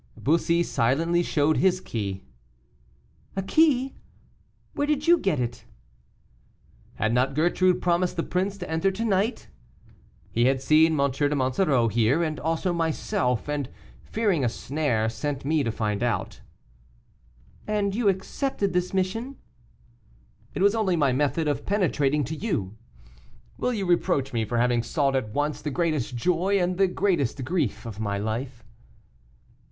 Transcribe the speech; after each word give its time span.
Bussy 0.17 0.63
silently 0.63 1.21
showed 1.21 1.57
his 1.57 1.79
key. 1.79 2.23
"A 3.35 3.43
key! 3.43 3.93
where 4.73 4.87
did 4.87 5.05
you 5.07 5.19
get 5.19 5.39
it?" 5.39 5.65
"Had 6.95 7.13
not 7.13 7.35
Gertrude 7.35 7.83
promised 7.83 8.15
the 8.15 8.23
prince 8.23 8.57
to 8.57 8.67
enter 8.67 8.89
tonight? 8.89 9.47
He 10.31 10.45
had 10.45 10.59
seen 10.59 10.99
M. 10.99 11.11
de 11.11 11.35
Monsoreau 11.35 11.87
here, 11.87 12.23
and 12.23 12.39
also 12.39 12.73
myself, 12.73 13.47
and 13.47 13.69
fearing 14.03 14.43
a 14.43 14.49
snare, 14.49 15.07
sent 15.07 15.45
me 15.45 15.61
to 15.63 15.71
find 15.71 16.01
out." 16.01 16.41
"And 17.67 17.93
you 17.93 18.09
accepted 18.09 18.73
this 18.73 18.95
mission?" 18.95 19.35
"It 20.55 20.63
was 20.63 20.73
my 20.73 20.79
only 20.79 20.95
method 20.95 21.47
of 21.47 21.63
penetrating 21.63 22.23
to 22.23 22.35
you. 22.35 22.75
Will 23.59 23.71
you 23.71 23.85
reproach 23.85 24.33
me 24.33 24.45
for 24.45 24.57
having 24.57 24.81
sought 24.81 25.15
at 25.15 25.29
once 25.29 25.61
the 25.61 25.69
greatest 25.69 26.15
joy 26.15 26.57
and 26.59 26.79
the 26.79 26.87
greatest 26.87 27.43
grief 27.45 27.85
of 27.85 27.99
my 27.99 28.17
life?" 28.17 28.63